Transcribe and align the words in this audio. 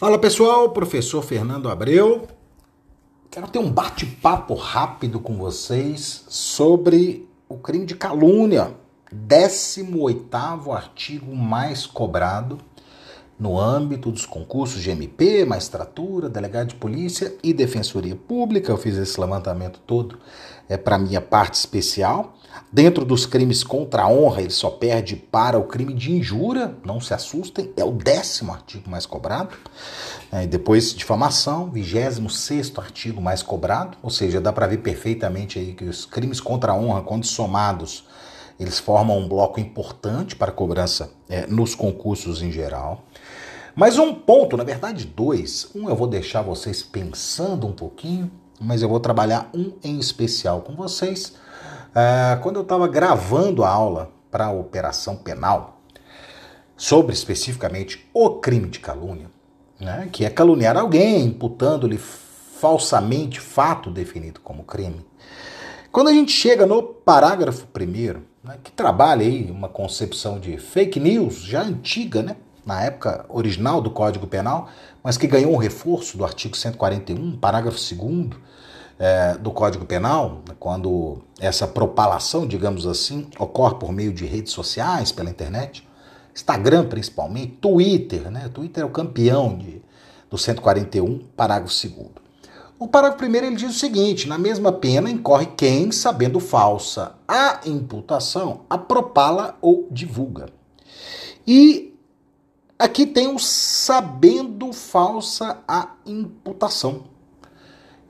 Fala 0.00 0.18
pessoal, 0.18 0.70
professor 0.70 1.20
Fernando 1.20 1.68
Abreu. 1.68 2.26
Quero 3.30 3.48
ter 3.48 3.58
um 3.58 3.70
bate-papo 3.70 4.54
rápido 4.54 5.20
com 5.20 5.36
vocês 5.36 6.24
sobre 6.26 7.28
o 7.46 7.58
crime 7.58 7.84
de 7.84 7.94
calúnia, 7.94 8.74
18º 9.14 10.74
artigo 10.74 11.36
mais 11.36 11.84
cobrado 11.84 12.56
no 13.40 13.58
âmbito 13.58 14.12
dos 14.12 14.26
concursos 14.26 14.82
de 14.82 14.90
MP, 14.90 15.46
magistratura, 15.46 16.28
delegado 16.28 16.68
de 16.68 16.74
polícia 16.74 17.34
e 17.42 17.54
defensoria 17.54 18.14
pública. 18.14 18.70
Eu 18.70 18.76
fiz 18.76 18.96
esse 18.96 19.18
levantamento 19.18 19.80
todo 19.86 20.18
é 20.70 20.76
para 20.76 20.96
minha 20.96 21.20
parte 21.20 21.54
especial. 21.54 22.36
Dentro 22.72 23.04
dos 23.04 23.26
crimes 23.26 23.64
contra 23.64 24.02
a 24.02 24.08
honra, 24.08 24.42
ele 24.42 24.50
só 24.50 24.70
perde 24.70 25.16
para 25.16 25.58
o 25.58 25.64
crime 25.64 25.92
de 25.92 26.12
injúria, 26.12 26.76
não 26.84 27.00
se 27.00 27.12
assustem, 27.12 27.72
é 27.76 27.84
o 27.84 27.90
décimo 27.90 28.52
artigo 28.52 28.88
mais 28.88 29.04
cobrado. 29.04 29.56
É, 30.30 30.46
depois, 30.46 30.94
difamação, 30.94 31.68
26 31.70 32.78
artigo 32.78 33.20
mais 33.20 33.42
cobrado, 33.42 33.98
ou 34.00 34.10
seja, 34.10 34.40
dá 34.40 34.52
para 34.52 34.68
ver 34.68 34.78
perfeitamente 34.78 35.58
aí 35.58 35.72
que 35.72 35.84
os 35.84 36.06
crimes 36.06 36.40
contra 36.40 36.70
a 36.70 36.76
honra, 36.76 37.02
quando 37.02 37.26
somados, 37.26 38.04
eles 38.60 38.78
formam 38.78 39.18
um 39.18 39.26
bloco 39.26 39.58
importante 39.58 40.36
para 40.36 40.52
cobrança 40.52 41.10
é, 41.30 41.46
nos 41.46 41.74
concursos 41.74 42.42
em 42.42 42.52
geral. 42.52 43.06
Mas 43.74 43.96
um 43.96 44.14
ponto, 44.14 44.54
na 44.54 44.64
verdade 44.64 45.06
dois. 45.06 45.70
Um 45.74 45.88
eu 45.88 45.96
vou 45.96 46.06
deixar 46.06 46.42
vocês 46.42 46.82
pensando 46.82 47.66
um 47.66 47.72
pouquinho, 47.72 48.30
mas 48.60 48.82
eu 48.82 48.88
vou 48.88 49.00
trabalhar 49.00 49.48
um 49.54 49.72
em 49.82 49.98
especial 49.98 50.60
com 50.60 50.74
vocês. 50.74 51.32
É, 51.94 52.36
quando 52.42 52.56
eu 52.56 52.62
estava 52.62 52.86
gravando 52.86 53.64
a 53.64 53.70
aula 53.70 54.12
para 54.30 54.46
a 54.46 54.52
operação 54.52 55.16
penal, 55.16 55.80
sobre 56.76 57.14
especificamente 57.14 58.06
o 58.12 58.40
crime 58.40 58.68
de 58.68 58.78
calúnia, 58.78 59.30
né, 59.80 60.08
que 60.12 60.24
é 60.24 60.28
caluniar 60.28 60.76
alguém, 60.76 61.24
imputando-lhe 61.24 61.96
falsamente 61.98 63.40
fato 63.40 63.90
definido 63.90 64.40
como 64.40 64.64
crime. 64.64 65.04
Quando 65.90 66.08
a 66.08 66.12
gente 66.12 66.32
chega 66.32 66.66
no 66.66 66.82
parágrafo 66.82 67.66
primeiro, 67.66 68.29
né, 68.42 68.58
que 68.62 68.72
trabalha 68.72 69.22
aí 69.22 69.50
uma 69.50 69.68
concepção 69.68 70.38
de 70.38 70.56
fake 70.58 70.98
news 70.98 71.42
já 71.42 71.62
antiga, 71.62 72.22
né, 72.22 72.36
na 72.64 72.82
época 72.82 73.24
original 73.28 73.80
do 73.80 73.90
Código 73.90 74.26
Penal, 74.26 74.68
mas 75.02 75.16
que 75.16 75.26
ganhou 75.26 75.52
um 75.52 75.56
reforço 75.56 76.16
do 76.16 76.24
artigo 76.24 76.56
141, 76.56 77.36
parágrafo 77.38 77.78
2 77.94 78.30
é, 78.98 79.34
do 79.34 79.50
Código 79.50 79.84
Penal, 79.86 80.42
quando 80.58 81.22
essa 81.40 81.66
propalação, 81.66 82.46
digamos 82.46 82.86
assim, 82.86 83.28
ocorre 83.38 83.76
por 83.76 83.92
meio 83.92 84.12
de 84.12 84.26
redes 84.26 84.52
sociais, 84.52 85.10
pela 85.10 85.30
internet, 85.30 85.88
Instagram 86.34 86.86
principalmente, 86.86 87.54
Twitter, 87.60 88.30
né? 88.30 88.48
Twitter 88.52 88.82
é 88.82 88.86
o 88.86 88.90
campeão 88.90 89.56
de, 89.56 89.82
do 90.30 90.36
141, 90.36 91.18
parágrafo 91.34 91.74
2 91.88 92.10
o 92.80 92.88
parágrafo 92.88 93.18
primeiro 93.18 93.46
ele 93.46 93.54
diz 93.54 93.70
o 93.70 93.78
seguinte: 93.78 94.26
na 94.26 94.36
mesma 94.36 94.72
pena 94.72 95.08
incorre 95.08 95.46
quem, 95.56 95.92
sabendo 95.92 96.40
falsa 96.40 97.14
a 97.28 97.60
imputação, 97.64 98.62
a 98.68 98.76
propala 98.76 99.56
ou 99.60 99.86
divulga. 99.92 100.46
E 101.46 101.90
Aqui 102.80 103.04
tem 103.04 103.28
o 103.28 103.38
sabendo 103.38 104.72
falsa 104.72 105.62
a 105.68 105.96
imputação. 106.06 107.04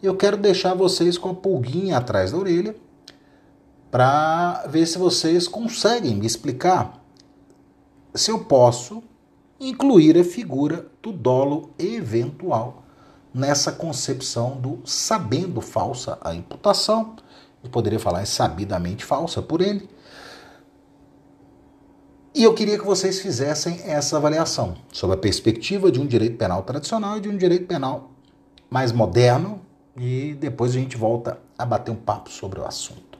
Eu 0.01 0.17
quero 0.17 0.37
deixar 0.37 0.75
vocês 0.75 1.19
com 1.19 1.31
a 1.31 1.34
pulguinha 1.34 1.97
atrás 1.99 2.31
da 2.31 2.39
orelha 2.39 2.77
para 3.91 4.65
ver 4.69 4.87
se 4.87 4.97
vocês 4.97 5.49
conseguem 5.49 6.15
me 6.15 6.25
explicar 6.25 7.05
se 8.15 8.31
eu 8.31 8.45
posso 8.45 9.03
incluir 9.59 10.17
a 10.17 10.23
figura 10.23 10.87
do 11.03 11.11
dolo 11.11 11.71
eventual 11.77 12.84
nessa 13.33 13.73
concepção 13.73 14.56
do 14.56 14.81
sabendo 14.84 15.61
falsa 15.61 16.19
a 16.20 16.34
imputação. 16.34 17.17
Eu 17.62 17.71
poderia 17.71 17.99
falar 17.99 18.27
sabidamente 18.27 19.05
falsa 19.05 19.41
por 19.43 19.60
ele 19.60 19.88
e 22.32 22.44
eu 22.44 22.55
queria 22.55 22.78
que 22.78 22.87
vocês 22.87 23.21
fizessem 23.21 23.81
essa 23.84 24.16
avaliação 24.16 24.77
sobre 24.93 25.16
a 25.16 25.19
perspectiva 25.19 25.91
de 25.91 26.00
um 26.00 26.06
direito 26.06 26.37
penal 26.37 26.62
tradicional 26.62 27.19
e 27.19 27.21
de 27.21 27.28
um 27.28 27.37
direito 27.37 27.66
penal 27.66 28.12
mais 28.71 28.93
moderno, 28.93 29.60
e 29.97 30.34
depois 30.38 30.71
a 30.71 30.78
gente 30.78 30.97
volta 30.97 31.41
a 31.59 31.66
bater 31.66 31.91
um 31.91 31.97
papo 31.97 32.31
sobre 32.31 32.60
o 32.60 32.65
assunto. 32.65 33.19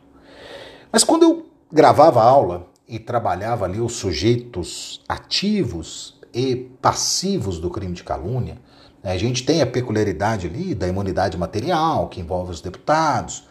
Mas 0.93 1.03
quando 1.03 1.25
eu 1.25 1.47
gravava 1.73 2.21
a 2.21 2.25
aula 2.25 2.69
e 2.87 3.01
trabalhava 3.01 3.65
ali 3.65 3.81
os 3.81 3.95
sujeitos 3.95 5.03
ativos 5.09 6.21
e 6.33 6.55
passivos 6.81 7.59
do 7.59 7.69
crime 7.69 7.95
de 7.95 8.05
calúnia, 8.05 8.59
a 9.03 9.17
gente 9.17 9.45
tem 9.45 9.63
a 9.63 9.67
peculiaridade 9.67 10.47
ali 10.47 10.75
da 10.75 10.87
imunidade 10.87 11.37
material, 11.39 12.09
que 12.09 12.21
envolve 12.21 12.51
os 12.51 12.61
deputados, 12.61 13.45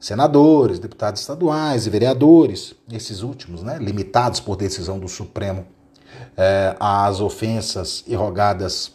senadores, 0.00 0.78
deputados 0.78 1.20
estaduais 1.20 1.86
e 1.86 1.90
vereadores, 1.90 2.74
esses 2.90 3.22
últimos, 3.22 3.62
né, 3.62 3.78
limitados 3.78 4.40
por 4.40 4.56
decisão 4.56 4.98
do 4.98 5.08
Supremo 5.08 5.66
é, 6.36 6.74
às 6.80 7.20
ofensas 7.20 8.02
irrogadas 8.06 8.92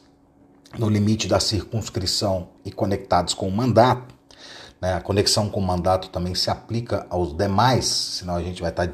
no 0.78 0.90
limite 0.90 1.28
da 1.28 1.40
circunscrição 1.40 2.50
e 2.66 2.72
conectados 2.72 3.34
com 3.34 3.48
o 3.48 3.52
mandato. 3.52 4.14
Né, 4.82 4.94
a 4.94 5.02
conexão 5.02 5.50
com 5.50 5.60
o 5.60 5.64
mandato 5.64 6.10
também 6.10 6.36
se 6.36 6.50
aplica 6.50 7.06
aos 7.10 7.36
demais, 7.36 7.86
senão 7.86 8.36
a 8.36 8.44
gente 8.44 8.62
vai 8.62 8.72
estar 8.72 8.92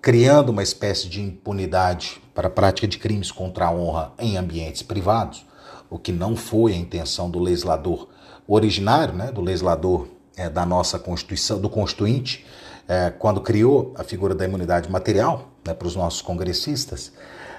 criando 0.00 0.50
uma 0.50 0.62
espécie 0.62 1.08
de 1.08 1.20
impunidade 1.20 2.22
para 2.32 2.46
a 2.46 2.50
prática 2.50 2.86
de 2.86 2.98
crimes 2.98 3.32
contra 3.32 3.66
a 3.66 3.72
honra 3.72 4.12
em 4.18 4.36
ambientes 4.36 4.82
privados, 4.82 5.44
o 5.90 5.98
que 5.98 6.12
não 6.12 6.36
foi 6.36 6.72
a 6.72 6.76
intenção 6.76 7.30
do 7.30 7.38
legislador 7.38 8.08
originário, 8.46 9.14
né, 9.14 9.30
do 9.30 9.40
legislador 9.40 10.08
é, 10.36 10.48
da 10.48 10.64
nossa 10.64 10.98
Constituição, 10.98 11.60
do 11.60 11.68
Constituinte, 11.68 12.46
é, 12.86 13.10
quando 13.10 13.40
criou 13.40 13.92
a 13.96 14.02
figura 14.02 14.34
da 14.34 14.44
imunidade 14.44 14.90
material 14.90 15.48
né, 15.66 15.74
para 15.74 15.86
os 15.86 15.94
nossos 15.94 16.22
congressistas. 16.22 17.12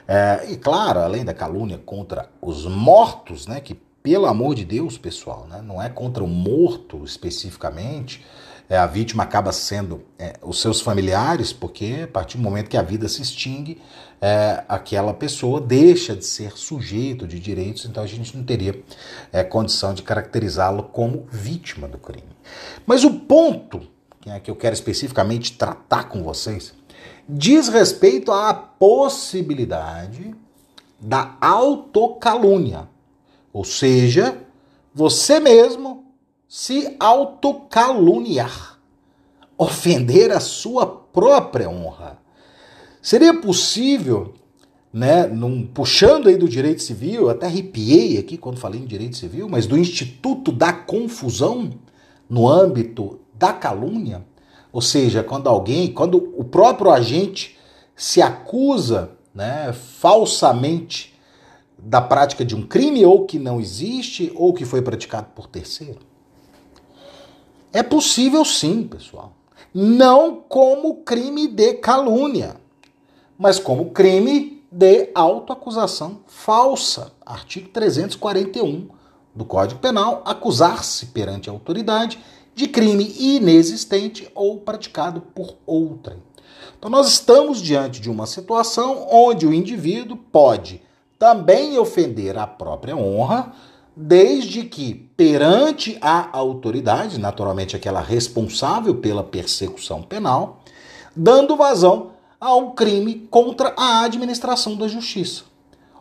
É, 0.07 0.47
e 0.49 0.57
claro, 0.57 0.99
além 0.99 1.23
da 1.23 1.33
calúnia 1.33 1.79
contra 1.85 2.29
os 2.41 2.65
mortos, 2.65 3.45
né, 3.45 3.59
que 3.59 3.75
pelo 4.01 4.25
amor 4.25 4.55
de 4.55 4.65
Deus, 4.65 4.97
pessoal, 4.97 5.45
né, 5.47 5.61
não 5.63 5.81
é 5.81 5.89
contra 5.89 6.23
o 6.23 6.27
morto 6.27 7.03
especificamente, 7.03 8.25
a 8.77 8.85
vítima 8.85 9.23
acaba 9.23 9.51
sendo 9.51 10.03
é, 10.17 10.33
os 10.43 10.61
seus 10.61 10.79
familiares, 10.79 11.51
porque 11.51 12.01
a 12.03 12.07
partir 12.07 12.37
do 12.37 12.43
momento 12.43 12.69
que 12.69 12.77
a 12.77 12.83
vida 12.83 13.09
se 13.09 13.21
extingue, 13.21 13.81
é, 14.21 14.63
aquela 14.67 15.13
pessoa 15.13 15.59
deixa 15.59 16.15
de 16.15 16.25
ser 16.25 16.57
sujeito 16.57 17.25
de 17.25 17.39
direitos, 17.39 17.85
então 17.85 18.03
a 18.03 18.07
gente 18.07 18.37
não 18.37 18.43
teria 18.43 18.79
é, 19.31 19.43
condição 19.43 19.93
de 19.93 20.03
caracterizá-lo 20.03 20.83
como 20.83 21.27
vítima 21.31 21.87
do 21.87 21.97
crime. 21.97 22.29
Mas 22.85 23.03
o 23.03 23.11
ponto 23.11 23.81
é, 24.27 24.39
que 24.39 24.51
eu 24.51 24.55
quero 24.55 24.73
especificamente 24.73 25.57
tratar 25.57 26.09
com 26.09 26.21
vocês 26.21 26.73
diz 27.27 27.69
respeito 27.69 28.31
à 28.31 28.53
possibilidade 28.53 30.35
da 30.99 31.37
autocalúnia, 31.39 32.89
ou 33.53 33.63
seja, 33.63 34.37
você 34.93 35.39
mesmo 35.39 36.08
se 36.51 36.95
autocaluniar, 36.99 38.79
ofender 39.55 40.31
a 40.31 40.39
sua 40.39 40.87
própria 40.87 41.69
honra. 41.69 42.17
Seria 42.99 43.39
possível, 43.39 44.33
né, 44.91 45.27
num, 45.27 45.63
puxando 45.63 46.27
aí 46.27 46.35
do 46.35 46.49
direito 46.49 46.81
civil, 46.81 47.29
até 47.29 47.45
arrepiei 47.45 48.17
aqui 48.17 48.35
quando 48.35 48.57
falei 48.57 48.81
em 48.81 48.85
direito 48.87 49.15
civil, 49.15 49.47
mas 49.47 49.67
do 49.67 49.77
Instituto 49.77 50.51
da 50.51 50.73
Confusão, 50.73 51.69
no 52.27 52.47
âmbito 52.47 53.19
da 53.35 53.53
calúnia, 53.53 54.25
ou 54.73 54.81
seja, 54.81 55.21
quando 55.21 55.47
alguém, 55.47 55.93
quando 55.93 56.33
o 56.35 56.43
próprio 56.43 56.89
agente 56.89 57.59
se 57.95 58.23
acusa 58.23 59.11
né, 59.35 59.71
falsamente 59.71 61.13
da 61.77 62.01
prática 62.01 62.43
de 62.43 62.55
um 62.55 62.65
crime 62.65 63.05
ou 63.05 63.27
que 63.27 63.37
não 63.37 63.61
existe 63.61 64.31
ou 64.35 64.51
que 64.51 64.65
foi 64.65 64.81
praticado 64.81 65.27
por 65.35 65.45
terceiro. 65.45 66.08
É 67.71 67.83
possível 67.83 68.43
sim, 68.43 68.83
pessoal. 68.83 69.33
Não 69.73 70.37
como 70.47 71.03
crime 71.03 71.47
de 71.47 71.75
calúnia, 71.75 72.55
mas 73.37 73.59
como 73.59 73.91
crime 73.91 74.63
de 74.71 75.09
autoacusação 75.13 76.19
falsa. 76.25 77.11
Artigo 77.23 77.69
341 77.69 78.87
do 79.35 79.45
Código 79.45 79.79
Penal, 79.79 80.23
acusar-se 80.25 81.07
perante 81.07 81.49
a 81.49 81.53
autoridade 81.53 82.19
de 82.55 82.67
crime 82.67 83.15
inexistente 83.17 84.29
ou 84.33 84.57
praticado 84.59 85.21
por 85.21 85.55
outrem. 85.65 86.17
Então, 86.77 86.89
nós 86.89 87.07
estamos 87.07 87.61
diante 87.61 88.01
de 88.01 88.09
uma 88.09 88.25
situação 88.25 89.07
onde 89.11 89.45
o 89.45 89.53
indivíduo 89.53 90.17
pode 90.17 90.81
também 91.17 91.77
ofender 91.77 92.37
a 92.37 92.47
própria 92.47 92.95
honra, 92.95 93.53
desde 94.01 94.63
que 94.63 94.93
perante 95.17 95.97
a 95.99 96.29
autoridade, 96.31 97.19
naturalmente 97.19 97.75
aquela 97.75 97.99
responsável 97.99 98.95
pela 98.95 99.25
persecução 99.25 100.01
penal, 100.01 100.63
dando 101.13 101.57
vazão 101.57 102.11
a 102.39 102.55
um 102.55 102.71
crime 102.71 103.27
contra 103.29 103.73
a 103.75 104.05
administração 104.05 104.77
da 104.77 104.87
justiça. 104.87 105.43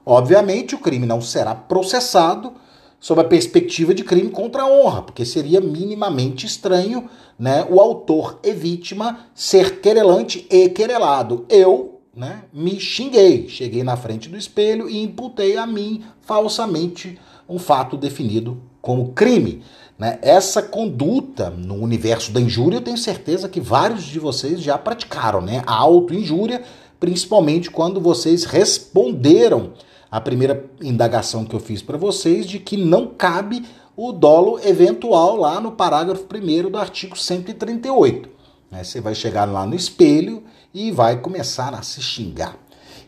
Obviamente, 0.06 0.76
o 0.76 0.78
crime 0.78 1.06
não 1.06 1.20
será 1.20 1.56
processado 1.56 2.52
sob 3.00 3.20
a 3.20 3.24
perspectiva 3.24 3.92
de 3.92 4.04
crime 4.04 4.30
contra 4.30 4.62
a 4.62 4.70
honra, 4.70 5.02
porque 5.02 5.24
seria 5.24 5.60
minimamente 5.60 6.46
estranho 6.46 7.10
né, 7.36 7.66
o 7.68 7.80
autor 7.80 8.38
e 8.44 8.52
vítima 8.52 9.26
ser 9.34 9.80
querelante 9.80 10.46
e 10.48 10.68
querelado. 10.68 11.44
Eu 11.48 12.00
né, 12.14 12.44
me 12.52 12.78
xinguei, 12.78 13.48
cheguei 13.48 13.82
na 13.82 13.96
frente 13.96 14.28
do 14.28 14.36
espelho 14.36 14.88
e 14.88 15.02
imputei 15.02 15.56
a 15.56 15.66
mim 15.66 16.04
falsamente 16.20 17.18
um 17.48 17.58
fato 17.58 17.96
definido 17.96 18.60
como 18.80 19.12
crime. 19.12 19.62
Né? 19.98 20.18
Essa 20.22 20.62
conduta 20.62 21.50
no 21.50 21.74
universo 21.74 22.30
da 22.30 22.40
injúria, 22.40 22.76
eu 22.76 22.82
tenho 22.82 22.98
certeza 22.98 23.48
que 23.48 23.60
vários 23.60 24.04
de 24.04 24.18
vocês 24.18 24.60
já 24.60 24.76
praticaram, 24.76 25.40
né? 25.40 25.62
A 25.66 25.74
autoinjúria, 25.74 26.62
principalmente 27.00 27.70
quando 27.70 28.00
vocês 28.00 28.44
responderam 28.44 29.72
a 30.10 30.20
primeira 30.20 30.64
indagação 30.80 31.44
que 31.44 31.54
eu 31.54 31.60
fiz 31.60 31.82
para 31.82 31.98
vocês 31.98 32.46
de 32.46 32.58
que 32.58 32.76
não 32.76 33.08
cabe 33.08 33.64
o 33.96 34.12
dolo 34.12 34.60
eventual 34.64 35.36
lá 35.36 35.60
no 35.60 35.72
parágrafo 35.72 36.24
1 36.32 36.70
do 36.70 36.78
artigo 36.78 37.18
138. 37.18 38.28
Né? 38.70 38.84
Você 38.84 39.00
vai 39.00 39.14
chegar 39.14 39.44
lá 39.44 39.66
no 39.66 39.74
espelho 39.74 40.44
e 40.72 40.92
vai 40.92 41.20
começar 41.20 41.74
a 41.74 41.82
se 41.82 42.00
xingar. 42.00 42.56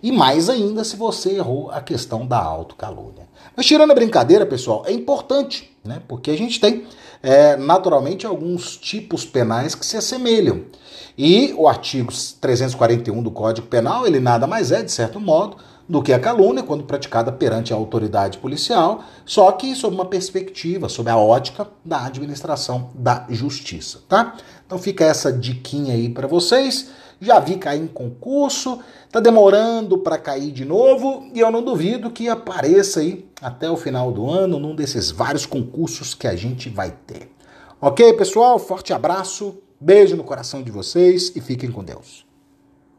E 0.02 0.11
mais 0.11 0.49
ainda 0.49 0.85
se 0.85 0.97
você 0.97 1.37
errou 1.37 1.70
a 1.70 1.81
questão 1.81 2.26
da 2.26 2.38
autocalúnia. 2.38 3.29
Mas 3.56 3.67
tirando 3.67 3.91
a 3.91 3.94
brincadeira, 3.94 4.47
pessoal, 4.47 4.85
é 4.87 4.93
importante, 4.93 5.70
né? 5.85 6.00
Porque 6.08 6.31
a 6.31 6.37
gente 6.37 6.61
tem 6.61 6.85
é, 7.23 7.56
naturalmente 7.56 8.26
alguns 8.26 8.76
tipos 8.76 9.25
penais 9.25 9.75
que 9.75 9.85
se 9.85 9.97
assemelham. 9.97 10.64
E 11.17 11.52
o 11.56 11.69
artigo 11.69 12.12
341 12.41 13.23
do 13.23 13.31
Código 13.31 13.67
Penal, 13.67 14.06
ele 14.06 14.20
nada 14.20 14.47
mais 14.47 14.73
é, 14.73 14.82
de 14.82 14.91
certo 14.91 15.20
modo, 15.20 15.58
do 15.91 16.00
que 16.00 16.12
a 16.12 16.20
calúnia 16.20 16.62
quando 16.62 16.85
praticada 16.85 17.32
perante 17.32 17.73
a 17.73 17.76
autoridade 17.76 18.38
policial, 18.38 19.02
só 19.26 19.50
que 19.50 19.75
sob 19.75 19.94
uma 19.94 20.05
perspectiva, 20.05 20.88
sob 20.88 21.11
a 21.11 21.17
ótica 21.17 21.67
da 21.85 22.06
administração 22.06 22.91
da 22.94 23.26
justiça, 23.29 23.99
tá? 24.08 24.37
Então 24.64 24.79
fica 24.79 25.05
essa 25.05 25.32
diquinha 25.32 25.94
aí 25.94 26.08
para 26.08 26.29
vocês. 26.29 26.91
Já 27.20 27.38
vi 27.38 27.56
cair 27.56 27.82
em 27.82 27.87
concurso, 27.87 28.78
tá 29.11 29.20
demorando 29.20 29.99
para 29.99 30.17
cair 30.17 30.50
de 30.50 30.64
novo 30.64 31.28
e 31.34 31.40
eu 31.40 31.50
não 31.50 31.62
duvido 31.62 32.11
que 32.11 32.28
apareça 32.28 33.00
aí 33.00 33.28
até 33.43 33.70
o 33.70 33.76
final 33.76 34.11
do 34.11 34.31
ano 34.31 34.58
num 34.58 34.75
desses 34.75 35.11
vários 35.11 35.44
concursos 35.44 36.14
que 36.14 36.26
a 36.26 36.34
gente 36.34 36.70
vai 36.70 36.90
ter. 37.06 37.31
OK, 37.81 38.14
pessoal? 38.14 38.58
Forte 38.58 38.93
abraço, 38.93 39.58
beijo 39.78 40.17
no 40.17 40.25
coração 40.25 40.62
de 40.62 40.70
vocês 40.70 41.32
e 41.37 41.40
fiquem 41.40 41.70
com 41.70 41.84
Deus. 41.84 42.30